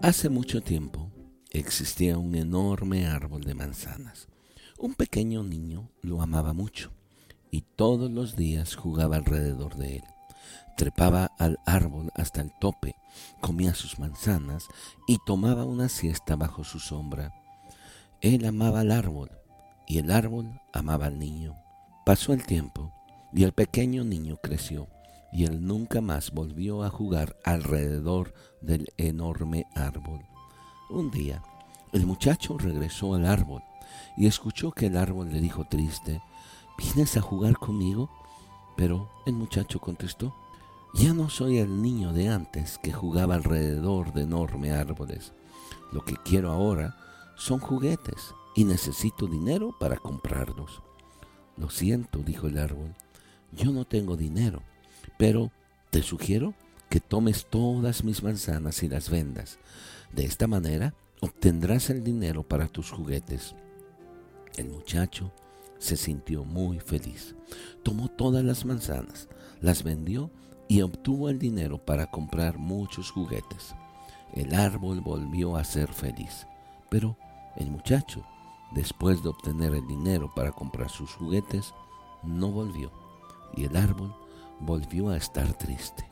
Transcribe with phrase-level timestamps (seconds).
[0.00, 1.10] Hace mucho tiempo
[1.50, 4.28] existía un enorme árbol de manzanas.
[4.78, 6.92] Un pequeño niño lo amaba mucho
[7.50, 10.04] y todos los días jugaba alrededor de él.
[10.76, 12.94] Trepaba al árbol hasta el tope,
[13.40, 14.68] comía sus manzanas
[15.08, 17.34] y tomaba una siesta bajo su sombra.
[18.20, 19.32] Él amaba al árbol
[19.88, 21.56] y el árbol amaba al niño.
[22.06, 22.94] Pasó el tiempo
[23.32, 24.86] y el pequeño niño creció
[25.32, 30.20] y él nunca más volvió a jugar alrededor del enorme árbol.
[30.90, 31.42] Un día,
[31.92, 33.62] el muchacho regresó al árbol
[34.16, 36.22] y escuchó que el árbol le dijo triste,
[36.78, 38.10] ¿vienes a jugar conmigo?
[38.76, 40.34] Pero el muchacho contestó,
[40.94, 45.32] ya no soy el niño de antes que jugaba alrededor de enormes árboles.
[45.92, 46.96] Lo que quiero ahora
[47.36, 50.82] son juguetes y necesito dinero para comprarlos.
[51.56, 52.94] Lo siento, dijo el árbol,
[53.52, 54.62] yo no tengo dinero
[55.16, 55.50] pero
[55.90, 56.54] te sugiero
[56.88, 59.58] que tomes todas mis manzanas y las vendas.
[60.12, 63.54] De esta manera obtendrás el dinero para tus juguetes.
[64.56, 65.32] El muchacho
[65.78, 67.34] se sintió muy feliz.
[67.82, 69.28] Tomó todas las manzanas,
[69.60, 70.30] las vendió
[70.66, 73.74] y obtuvo el dinero para comprar muchos juguetes.
[74.34, 76.46] El árbol volvió a ser feliz,
[76.90, 77.16] pero
[77.56, 78.24] el muchacho,
[78.72, 81.72] después de obtener el dinero para comprar sus juguetes,
[82.22, 82.90] no volvió
[83.56, 84.14] y el árbol
[84.60, 86.08] volvió a estar triste.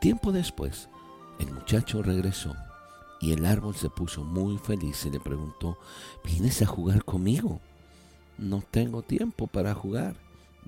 [0.00, 0.88] Tiempo después,
[1.38, 2.54] el muchacho regresó
[3.20, 5.78] y el árbol se puso muy feliz y le preguntó,
[6.24, 7.60] ¿vienes a jugar conmigo?
[8.36, 10.16] No tengo tiempo para jugar.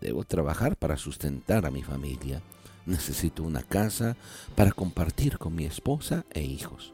[0.00, 2.42] Debo trabajar para sustentar a mi familia.
[2.86, 4.16] Necesito una casa
[4.54, 6.92] para compartir con mi esposa e hijos.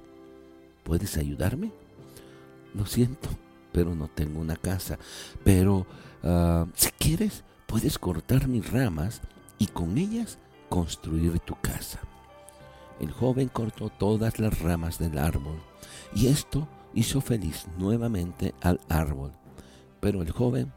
[0.85, 1.73] ¿Puedes ayudarme?
[2.75, 3.29] Lo siento,
[3.73, 4.99] pero no tengo una casa.
[5.45, 5.87] Pero
[6.23, 9.21] ah, si quieres, puedes cortar mis ramas
[9.61, 12.01] y con ellas construir tu casa.
[12.99, 15.61] El joven cortó todas las ramas del árbol
[16.15, 19.33] y esto hizo feliz nuevamente al árbol.
[20.01, 20.73] Pero el joven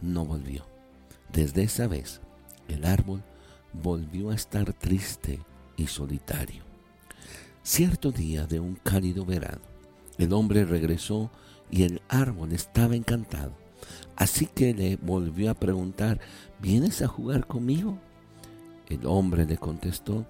[0.00, 0.64] no volvió.
[1.32, 2.20] Desde esa vez,
[2.68, 3.22] el árbol
[3.72, 5.40] volvió a estar triste
[5.76, 6.62] y solitario.
[7.64, 9.62] Cierto día de un cálido verano,
[10.18, 11.30] el hombre regresó
[11.70, 13.52] y el árbol estaba encantado.
[14.14, 16.20] Así que le volvió a preguntar,
[16.60, 17.98] ¿vienes a jugar conmigo?
[18.92, 20.26] El hombre le contestó,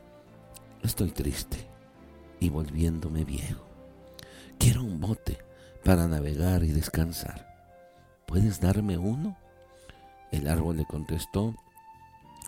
[0.84, 1.66] estoy triste
[2.38, 3.66] y volviéndome viejo.
[4.56, 5.38] Quiero un bote
[5.84, 7.44] para navegar y descansar.
[8.24, 9.36] ¿Puedes darme uno?
[10.30, 11.56] El árbol le contestó,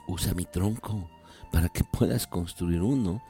[0.06, 1.10] usa mi tronco
[1.50, 3.20] para que puedas construir uno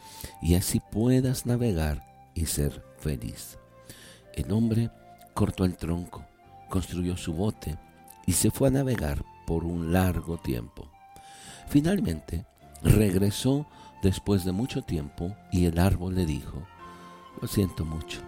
[0.43, 3.57] y así puedas navegar y ser feliz.
[4.35, 4.91] El hombre
[5.33, 6.27] cortó el tronco,
[6.69, 7.79] construyó su bote
[8.27, 10.91] y se fue a navegar por un largo tiempo.
[11.67, 12.45] Finalmente,
[12.85, 13.67] Regresó
[14.03, 16.63] después de mucho tiempo y el árbol le dijo,
[17.41, 18.21] lo siento mucho,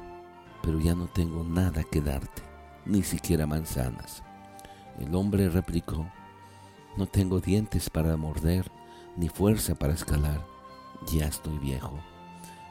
[0.62, 2.43] pero ya no tengo nada que darte,
[2.87, 4.22] ni siquiera manzanas.
[4.99, 6.11] El hombre replicó,
[6.97, 8.71] no tengo dientes para morder,
[9.15, 10.43] ni fuerza para escalar,
[11.12, 12.00] ya estoy viejo.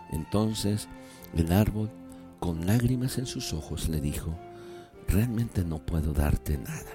[0.09, 0.89] Entonces
[1.35, 1.91] el árbol,
[2.39, 4.35] con lágrimas en sus ojos, le dijo,
[5.07, 6.91] realmente no puedo darte nada.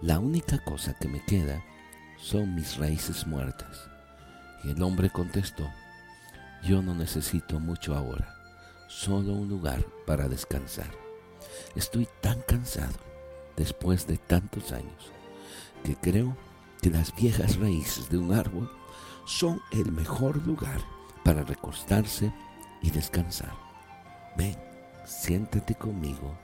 [0.00, 1.64] La única cosa que me queda
[2.18, 3.91] son mis raíces muertas.
[4.64, 5.68] Y el hombre contestó,
[6.62, 8.36] yo no necesito mucho ahora,
[8.88, 10.90] solo un lugar para descansar.
[11.74, 12.98] Estoy tan cansado
[13.56, 15.12] después de tantos años
[15.82, 16.36] que creo
[16.80, 18.70] que las viejas raíces de un árbol
[19.24, 20.80] son el mejor lugar
[21.24, 22.32] para recostarse
[22.80, 23.52] y descansar.
[24.36, 24.56] Ven,
[25.04, 26.36] siéntate conmigo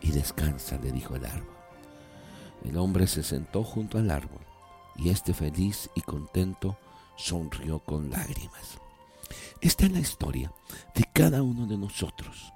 [0.00, 1.56] y descansa, le dijo el árbol.
[2.64, 4.40] El hombre se sentó junto al árbol
[4.96, 6.76] y este feliz y contento
[7.16, 8.78] sonrió con lágrimas.
[9.60, 10.52] Esta es la historia
[10.94, 12.52] de cada uno de nosotros.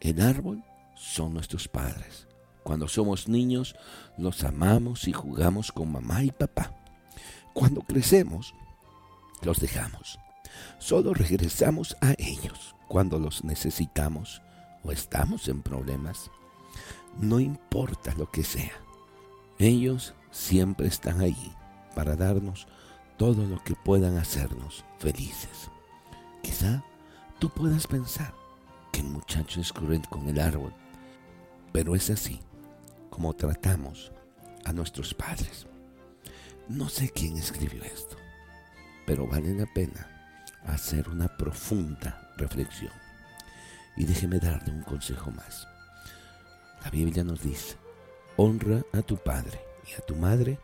[0.00, 0.64] El árbol
[0.94, 2.26] son nuestros padres.
[2.62, 3.76] Cuando somos niños,
[4.16, 6.74] los amamos y jugamos con mamá y papá.
[7.54, 8.54] Cuando crecemos,
[9.42, 10.18] los dejamos.
[10.78, 14.42] Solo regresamos a ellos cuando los necesitamos
[14.82, 16.30] o estamos en problemas.
[17.18, 18.72] No importa lo que sea.
[19.58, 21.52] Ellos siempre están ahí
[21.94, 22.68] para darnos
[23.18, 25.70] todo lo que puedan hacernos felices.
[26.40, 26.82] Quizá
[27.38, 28.32] tú puedas pensar
[28.92, 30.72] que el muchacho es cruel con el árbol,
[31.72, 32.40] pero es así
[33.10, 34.12] como tratamos
[34.64, 35.66] a nuestros padres.
[36.68, 38.16] No sé quién escribió esto,
[39.04, 40.08] pero vale la pena
[40.66, 42.92] hacer una profunda reflexión.
[43.96, 45.66] Y déjeme darle un consejo más.
[46.84, 47.76] La Biblia nos dice,
[48.36, 49.58] honra a tu padre
[49.90, 50.60] y a tu madre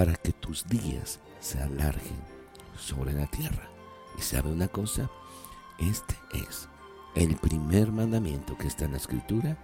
[0.00, 2.24] para que tus días se alarguen
[2.74, 3.68] sobre la tierra.
[4.16, 5.10] Y sabe una cosa,
[5.78, 6.70] este es
[7.14, 9.58] el primer mandamiento que está en la escritura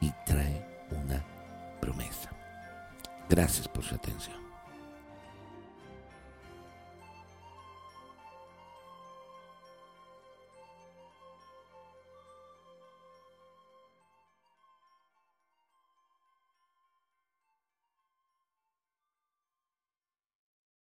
[0.00, 1.24] y trae una
[1.80, 2.30] promesa.
[3.28, 4.36] Gracias por su atención.